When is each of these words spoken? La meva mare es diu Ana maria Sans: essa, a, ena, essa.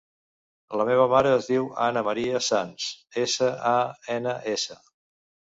La 0.79 0.85
meva 0.87 1.03
mare 1.11 1.33
es 1.39 1.49
diu 1.49 1.67
Ana 1.89 2.03
maria 2.07 2.41
Sans: 2.47 2.89
essa, 3.27 3.53
a, 3.75 3.77
ena, 4.19 4.35
essa. 4.57 4.81